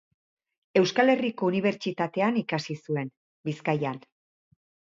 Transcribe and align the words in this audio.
Euskal 0.79 1.11
Herriko 1.15 1.49
Unibertsitatean 1.53 2.41
ikasi 2.43 2.79
zuen 2.87 3.15
Bizkaian. 3.51 4.05